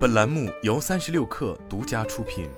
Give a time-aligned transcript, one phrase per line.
[0.00, 2.48] 本栏目由三十六氪独家出品。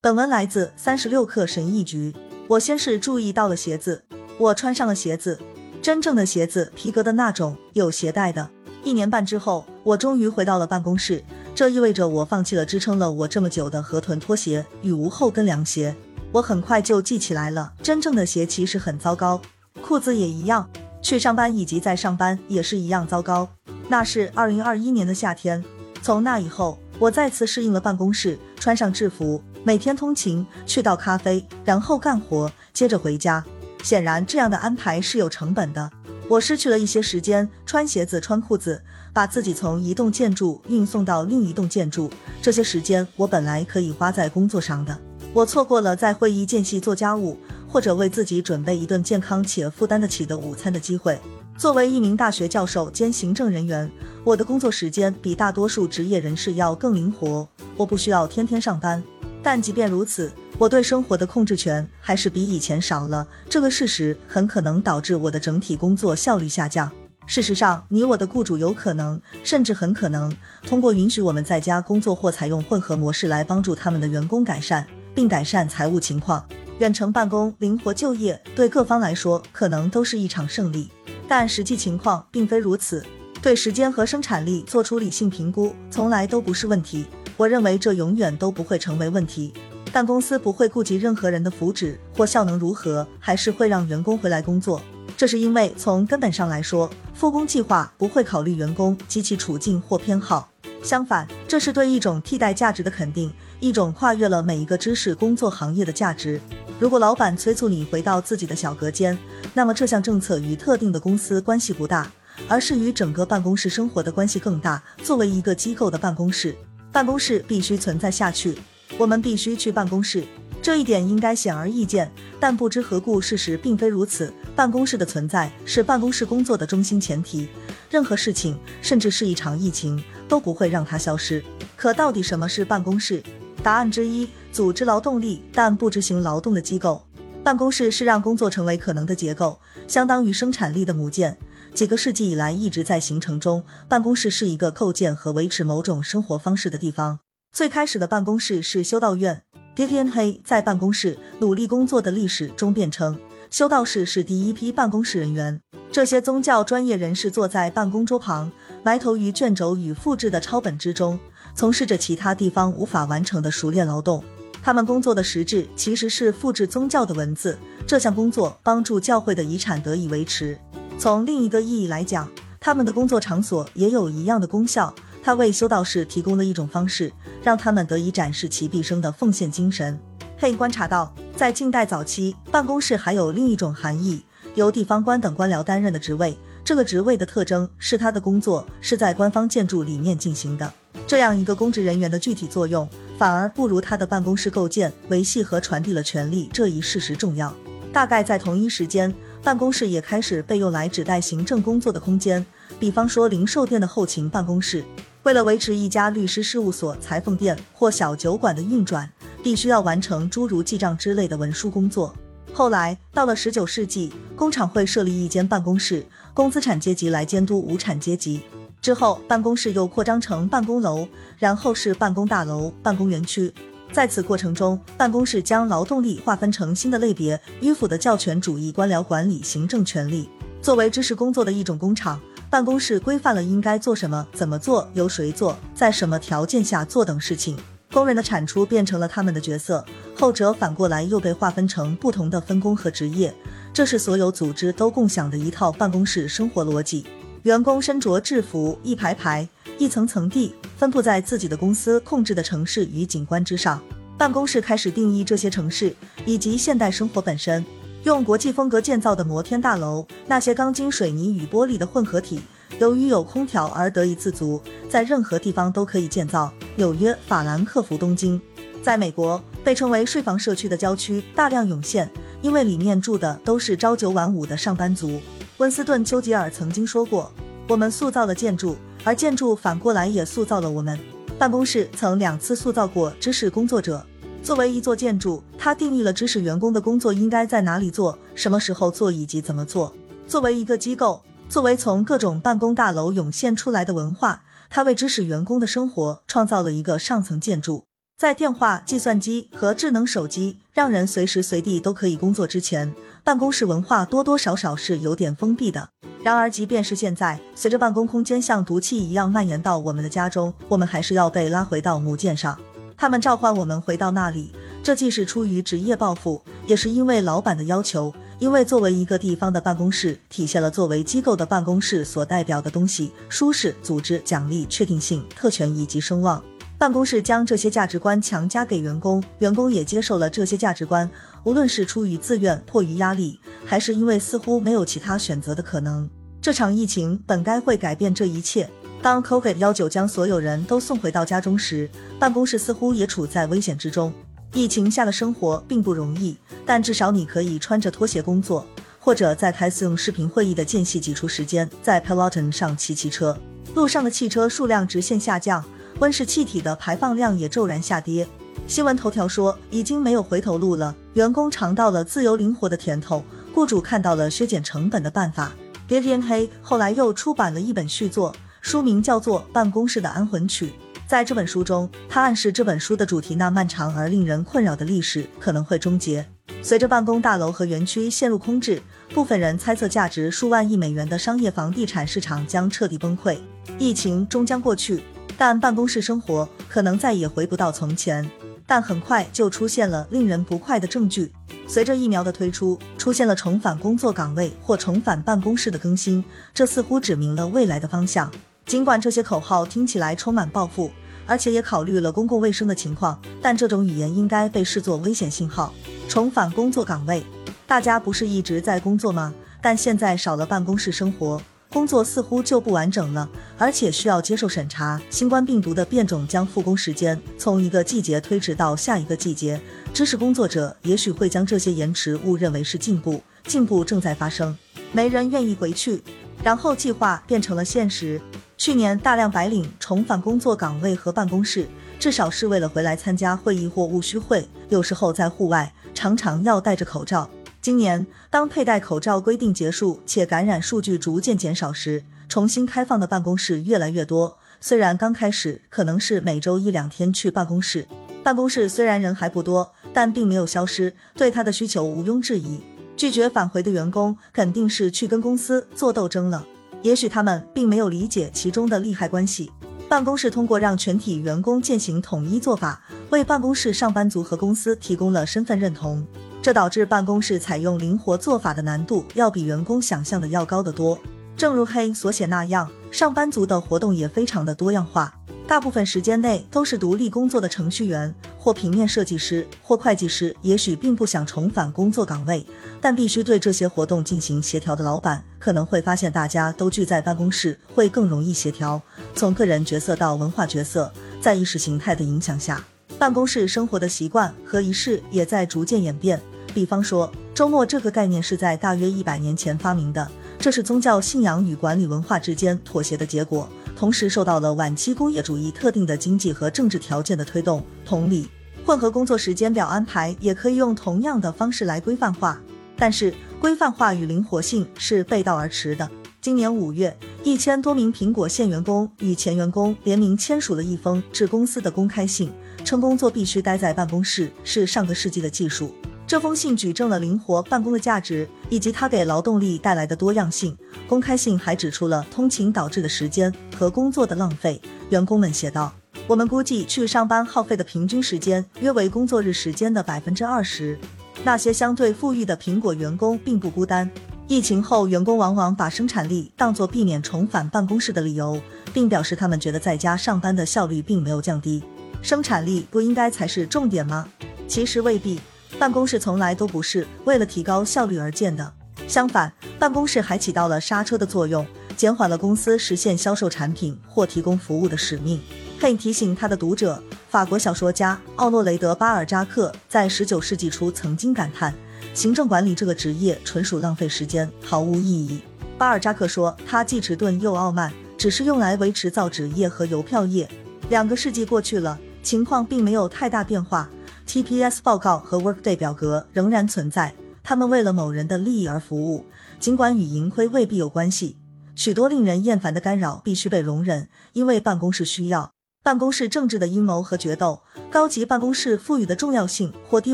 [0.00, 2.12] 本文来自三十六氪神译局。
[2.48, 4.04] 我先是注意到了鞋子，
[4.38, 5.38] 我穿上了鞋子，
[5.80, 8.50] 真正的鞋子，皮革的那种，有鞋带的。
[8.82, 11.22] 一年半之后，我终于回到了办公室，
[11.54, 15.94] 这意味着我放弃了支撑了我这么久的河豚拖鞋与无后跟凉鞋。
[16.32, 19.40] 我很快就记起来了，真正的鞋其实很糟糕，
[19.80, 20.68] 裤子也一样，
[21.06, 23.48] 去上班以及在上班也是一样糟糕。
[23.88, 25.64] 那是二零二一年的夏天，
[26.02, 33.44] 从那以后，我再次适应了办公室，穿上制服，每天通勤，去倒咖啡，然后干活，接着回家。
[33.84, 35.88] 显然，这样的安排是有成本的。
[36.26, 42.10] 我失去了一些时间穿鞋子、穿裤子，把自己从一栋建筑运送到另一栋建筑。
[42.42, 44.98] 这些时间我本来可以花在工作上的，
[45.32, 47.38] 我错过了在会议间隙做家务，
[47.76, 51.20] 或者为自己准备一顿健康且负担得起的午餐的机会。
[51.58, 53.92] 作为一名大学教授兼行政人员，
[54.24, 59.04] 我的工作时间比大多数职业人士要更灵活，我不需要天天上班。
[59.42, 63.28] 但即便如此，我对生活的控制权还是比以前少了。
[63.46, 66.90] 这个事实很可能导致我的整体工作效率下降。
[67.26, 70.34] 事实上，你我的雇主有可能，甚至很可能，
[70.66, 74.86] 通过允许我们在家工作或采用混合模式来帮助他们的员工改善
[75.16, 76.46] 并改善财务情况。
[76.78, 80.90] 远程办公、灵活就业对各方来说可能都是一场胜利，
[81.26, 83.04] 但实际情况并非如此。
[83.40, 87.06] 对时间和生产力做出理性评估，从来都不是问题。
[87.38, 89.54] 我认为这永远都不会成为问题。
[89.92, 94.82] 但公司不会顾及任何人的福祉或效能如何，还是会让员工回来工作。
[95.16, 100.50] 这是因为从根本上来说，复工计划不会考虑员工及其处境或偏好。
[100.82, 106.40] 相反，这是对一种替代价值的肯定，一种跨越了每一个知识工作行业的价值。
[106.78, 109.16] 如果老板催促你回到自己的小隔间，
[109.54, 112.10] 那么这项政策与特定的公司关系不大，
[112.48, 114.82] 而是与整个办公室生活的关系更大。
[115.02, 116.54] 作为一个机构的办公室，
[116.92, 118.58] 办公室必须存在下去。
[118.98, 120.24] 我们必须去办公室，
[120.60, 122.10] 这一点应该显而易见。
[122.38, 124.32] 但不知何故，事实并非如此。
[124.54, 127.48] 办公室的存在是办公室工作的中心前提。
[127.90, 131.42] 任何事情，甚至是一场疫情，都不会让它消失。
[131.74, 133.22] 可到底什么是办公室？
[133.66, 137.04] 答案之一：组织劳动力但不执行劳动的机构。
[137.42, 141.36] 办公室是让工作成为可能的结构，相当于生产力的母舰。
[141.74, 143.64] 几个世纪以来一直在形成中。
[143.88, 147.18] 办公室是一个构建和维持某种生活方式的地方。
[147.50, 149.42] 最开始的办公室是修道院。
[149.74, 153.18] d i a n 黑在办公室努力工作的历史中辩称，
[153.50, 155.60] 修道士是第一批办公室人员。
[155.90, 158.52] 这些宗教专业人士坐在办公桌旁，
[158.84, 161.18] 埋头于卷轴与复制的抄本之中，
[161.56, 164.22] 从事着其他地方无法完成的熟练劳动。
[164.62, 167.56] 他们工作的实质其实是复制宗教的文字。
[167.86, 170.58] 这项工作帮助教会的遗产得以维持。
[170.98, 172.28] 从另一个意义来讲，
[172.60, 174.94] 他们的工作场所也有一样的功效。
[175.22, 177.10] 他为修道士提供了一种方式，
[177.42, 179.98] 让他们得以展示其毕生的奉献精神。
[180.36, 184.22] 嘿，观察到，在近代早期，办公室还有另一种含义，
[184.54, 186.36] 由地方官等官僚担任的职位。
[186.62, 190.70] 这个职位的特征是他的工作是在官方建筑里面进行的。
[191.06, 197.54] 这样一个公职人员的具体作用，反而不如他的办公室构建、维系和传递了权力这一事实重要。
[197.92, 202.44] 大概在同一时间，办公室也开始被用来指代行政工作的空间，
[202.80, 204.84] 比方说零售店的后勤办公室。
[205.22, 209.08] 为了维持一家律师事务所、裁缝店或小酒馆的运转，
[209.42, 212.14] 必须要完成诸如记账之类的文书工作。
[212.52, 218.40] 后来到了十九世纪，工厂会设立一间办公室，供资产阶级来监督无产阶级。
[218.86, 221.08] 之后，办公室又扩张成办公楼，
[221.38, 223.52] 然后是办公大楼、办公园区。
[223.90, 230.28] 在此过程中，办公室将劳动力划分成新的类别，迂腐的教权主义官僚管理行政权力。
[230.62, 232.20] 作为知识工作的一种工厂。
[232.48, 237.58] 办公室规范了应该做什么、怎么做、由谁做、在什么条件下做等事情。
[237.90, 243.34] 工人的产出变成了他们的角色，后者反过来又被划分成不同的分工和职业。
[243.72, 247.04] 这是所有组织都共享的一套办公室生活逻辑。
[247.46, 249.48] 员工身着制服，一排排、
[249.78, 253.80] 一层层地分布在自己的公司控制的城市与景观之上。
[254.18, 255.94] 办公室开始定义这些城市
[256.24, 257.64] 以及现代生活本身。
[258.02, 262.40] 用国际风格建造的摩天大楼，那些钢筋水泥与玻璃的混合体，
[262.80, 264.60] 由于有空调而得以自足，
[264.90, 266.52] 在任何地方都可以建造。
[266.74, 268.40] 纽约、法兰克福、东京，
[268.82, 272.10] 在美国被称为睡房社区的郊区大量涌现，
[272.42, 275.20] 因为里面住的都是朝九晚五的上班族。
[275.58, 277.32] 温斯顿·丘吉尔曾经说过
[277.66, 280.98] ：“我们塑造了建筑，而建筑反过来也塑造了我们。”
[281.38, 284.04] 办公室曾两次塑造过知识工作者。
[284.42, 289.94] 作为一座建筑，它定义了知识员工的工作应该在哪里做、什么时候做以及怎么做。
[290.28, 297.86] 作为一个机构，作为从各种办公大楼涌现出来的文化，它为知识员工的生活创造了一个上层建筑。
[298.18, 305.90] 在电话、计算机和智能手机让人随时随地都可以工作之前，办公室文化多多少少是有点封闭的。
[306.22, 312.58] 然而，即便是现在，随着办公空间像毒气一样蔓延到我们的家中，我们还是要被拉回到母舰上。
[312.96, 314.50] 他们召唤我们回到那里，
[314.82, 318.14] 这既是出于职业抱负，也是因为老板的要求。
[318.38, 326.42] 因为作为一个地方的办公室，体现了作为机构的办公室所代表的东西：舒适、组织、奖励、确定性、特权以及声望。
[326.78, 331.10] 办公室将这些价值观强加给员工，员工也接受了这些价值观。
[331.42, 336.08] 无论是出于自愿、迫于压力，还是因为似乎没有其他选择的可能，
[336.42, 338.68] 这场疫情本该会改变这一切。
[339.00, 341.88] 当 COVID 幺九将所有人都送回到家中时，
[342.18, 344.12] 办公室似乎也处在危险之中。
[344.52, 346.36] 疫情下的生活并不容易，
[346.66, 348.66] 但至少你可以穿着拖鞋工作，
[348.98, 353.38] 或者在开 Zoom 视频会议的间隙挤出时间，在 Peloton 上骑骑车。
[353.74, 355.64] 路上的汽车数量直线下降。
[355.98, 358.26] 温室气体的排放量也骤然下跌。
[358.66, 360.94] 新闻头条说，已经没有回头路了。
[361.14, 365.52] 员工尝到了自由灵活的甜头，雇主看到了削减成本的办法。
[365.86, 370.66] 别天黑后来又出版了一本续作，书名叫做《办公室的安魂曲》。
[371.06, 376.26] 在这本书中，他暗示这本书的主题那漫长而令人困扰的历史可能会终结。
[376.60, 378.82] 随着办公大楼和园区陷入空置，
[379.14, 383.38] 部分人猜测价值数万亿美元的商业房地产市场将彻底崩溃。
[383.78, 385.02] 疫情终将过去。
[385.38, 388.30] 但办公室生活可能再也回不到从前，
[388.66, 391.32] 但很快就出现了令人不快的证据。
[391.68, 396.24] 随着疫苗的推出，出现了重返工作岗位或重返办公室的更新，
[396.54, 398.30] 这似乎指明了未来的方向。
[398.64, 400.90] 尽管这些口号听起来充满抱负，
[401.26, 405.72] 而且也考虑了公共卫生的情况，但这种语言应该被视作危险信号。
[406.08, 407.24] 重返工作岗位，
[407.66, 409.34] 大家不是一直在工作吗？
[409.60, 411.40] 但现在少了办公室生活。
[411.76, 413.28] 工作似乎就不完整了，
[413.58, 414.98] 而且需要接受审查。
[415.10, 419.60] 新冠病毒的变种将复工时间从一个季节推迟到下一个季节。
[419.92, 424.56] 知识工作者也许会将这些延迟误认为是进步，进步正在发生。
[424.90, 426.02] 没人愿意回去，
[426.42, 428.18] 然后计划变成了现实。
[428.56, 431.68] 去年大量白领重返工作岗位和办公室，
[432.00, 437.28] 至少是为了回来参加会议或务虚会，有时候在户外，常常要戴着口罩。
[437.66, 444.38] 今年，当佩戴口罩规定结束，且感染数据逐渐减少时，重新开放的办公室越来越多。
[444.60, 447.88] 虽然刚开始可能是每周一两天去办公室，
[448.22, 452.60] 办公室虽然人还不多，但并没有消失，对他的需求毋庸置疑。
[452.96, 456.46] 拒绝返回的员工肯定是去跟公司做斗争了。
[456.82, 459.50] 也许他们并没有理解其中的利害关系。
[459.88, 466.06] 办公室通过让全体员工践行统一做法，为办公室上班族和公司提供了身份认同。
[466.46, 470.96] 这导致办公室采用灵活做法的难度要比员工想象的要高得多。
[471.36, 475.12] 正如黑所写那样，上班族的活动也非常的多样化。
[475.48, 480.36] 大部分时间内都是独立工作的程序员或平面设计师或会计师。
[480.40, 482.46] 也许并不想重返工作岗位，
[482.80, 488.80] 但必须对这些活动进行协调的老板可能会发现，大家都聚在办公室会更容易协调。
[489.16, 492.64] 从个人角色到文化角色，在意识形态的影响下，
[493.00, 496.22] 办公室生活的习惯和仪式也在逐渐演变。
[496.56, 507.62] 比方说，周末这个概念是在大约一百年前发明的，这是宗教信仰与管理文化之间妥协的结果，同时受到了晚期工业主义特定的经济和政治条件的推动。
[507.84, 508.26] 同理，
[508.64, 512.40] 混合工作时间表安排也可以用同样的方式来规范化，
[512.78, 515.86] 但是规范化与灵活性是背道而驰的。
[516.22, 522.32] 今年五月，一千多名苹果现员工与前员工联名签署了一封致公司的公开信，
[522.64, 525.74] 称工作必须待在办公室是上个世纪的技术。
[526.06, 530.56] 这封信举证了灵活办公的价值，以及它给劳动力带来的多样性。
[530.86, 534.60] 公开信还指出了通勤导致的时间和工作的浪费。
[534.90, 535.72] 员工们写道
[536.06, 540.78] ：“我们估计去上班耗费的平均时间约为工作日时间的百分之二十。”
[541.24, 543.90] 那些相对富裕的苹果员工并不孤单。
[544.28, 548.40] 疫情后，员工往往把生产力当作避免重返办公室的理由，
[548.72, 551.64] 并表示他们觉得在家上班的效率并没有降低。
[552.00, 554.08] 生产力不应该才是重点吗？
[554.46, 555.18] 其实未必。
[555.58, 558.52] 办公室从来都不是为了提高效率而建的，
[558.86, 565.18] 相反，办公室还起到了刹车的作用，减缓了公司实现销售产品或提供服务的使命。
[565.58, 571.54] 可以提醒他的读者，法国小说家奥诺雷德·巴尔扎克在19世纪初曾经感叹
[571.94, 575.22] ：“行政管理这个职业纯属浪费时间，毫无意义。”
[575.56, 580.28] 巴尔扎克说：“他既迟钝又傲慢，只是用来维持造纸业和邮票业。”
[580.68, 583.70] 两个世纪过去了，情况并没有太大变化。
[584.06, 586.94] TPS 报告和 Workday 表格仍然存在，
[587.24, 589.04] 他们为了某人的利益而服务，
[589.40, 591.16] 尽管与盈亏未必有关系。
[591.56, 595.32] 许多令人厌烦的干扰必须被容忍，因为办公室需要。
[595.64, 599.92] 办公室政治的阴谋和决斗，高级办公室赋予的重要性或地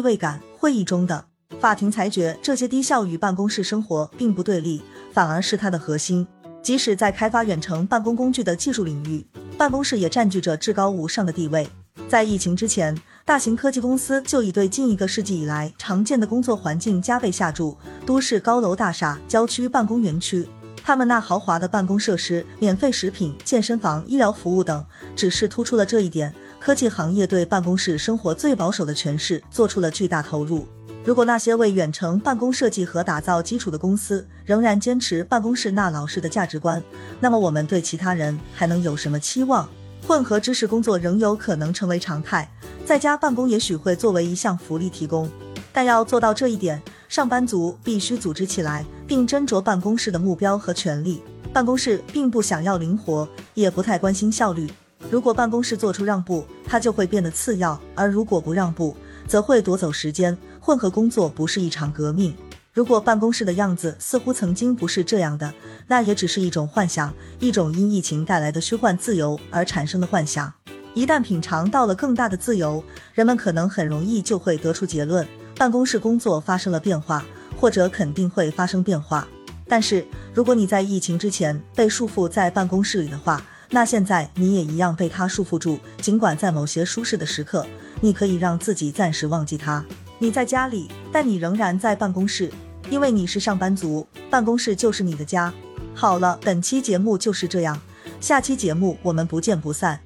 [0.00, 1.24] 位感，会议中的
[1.58, 6.26] 法庭裁决，这些低效与办公室生活并不对立，反而是它的核心。
[6.62, 9.26] 即使在开发远程办公工具的技术领域，
[9.56, 11.66] 办公室也占据着至高无上的地位。
[12.08, 20.48] 在疫情之前，大型科技公司就已对近一个世纪以来常见的工作环境加倍下注：都市高楼大厦、郊区办公园区。
[20.82, 26.34] 他们那豪华的办公设施、免费食品、健身房、医疗服务等，只是突出了这一点。
[26.58, 30.66] 科技行业对办公室生活最保守的诠释，做出了巨大投入。
[31.04, 36.82] 如果那些为远程办公设计和打造基础的公司仍然坚持办公室那老式的价值观，
[37.20, 39.68] 那么我们对其他人还能有什么期望？
[40.06, 42.50] 混合知识工作仍有可能成为常态，
[42.84, 45.30] 在家办公也许会作为一项福利提供，
[45.72, 46.82] 但要做到这一点。
[47.08, 51.22] 上班族必须组织起来，并斟酌办公室的目标和权利。
[51.52, 54.68] 办公室并不想要灵活，也不太关心效率。
[55.10, 58.96] 如果办公室做出让步，它就会变得次要；而如果不让步，
[59.28, 60.36] 则会夺走时间。
[60.58, 62.34] 混合工作不是一场革命。
[62.72, 65.52] 如果办公室的样子似乎曾经不是这样的，
[65.88, 70.50] 那也只是一种幻想，一种因疫情带来的虚幻自由而产生的幻想。
[70.94, 75.28] 一旦品尝到了更大的自由，人们可能很容易就会得出结论。
[75.58, 77.22] 办公室工作发生了变化，
[77.60, 79.28] 或者肯定会发生变化。
[79.68, 85.78] 但是，如果你在疫情之前被束缚在办公室里的话，那现在你也一样被它束缚住。
[86.00, 87.66] 尽管在某些舒适的时刻，
[88.00, 89.84] 你可以让自己暂时忘记它。
[90.22, 92.48] 你在家里，但你仍然在办公室，
[92.88, 95.52] 因为你是上班族，办公室就是你的家。
[95.96, 97.76] 好了，本期节目就是这样，
[98.20, 99.98] 下期节目我们不见不散。